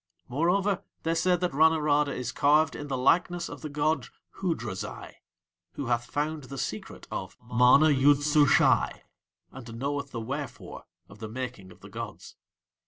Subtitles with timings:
[0.27, 4.07] Moreover, they say that Ranorada is carved in the likeness of the god
[4.39, 5.13] Hoodrazai,
[5.73, 9.03] who hath found the secret of MANA YOOD SUSHAI,
[9.51, 12.35] and knoweth the wherefore of the making of the gods.